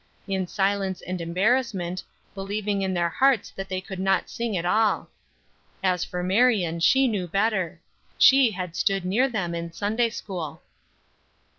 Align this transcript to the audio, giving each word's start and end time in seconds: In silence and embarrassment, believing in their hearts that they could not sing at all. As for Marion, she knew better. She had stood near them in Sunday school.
In 0.27 0.47
silence 0.47 1.03
and 1.03 1.21
embarrassment, 1.21 2.03
believing 2.33 2.81
in 2.81 2.95
their 2.95 3.07
hearts 3.09 3.51
that 3.51 3.69
they 3.69 3.79
could 3.79 3.99
not 3.99 4.31
sing 4.31 4.57
at 4.57 4.65
all. 4.65 5.11
As 5.83 6.03
for 6.03 6.23
Marion, 6.23 6.79
she 6.79 7.07
knew 7.07 7.27
better. 7.27 7.79
She 8.17 8.49
had 8.49 8.75
stood 8.75 9.05
near 9.05 9.29
them 9.29 9.53
in 9.53 9.71
Sunday 9.71 10.09
school. 10.09 10.63